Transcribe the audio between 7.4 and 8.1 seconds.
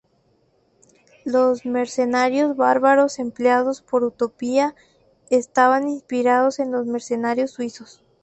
suizos.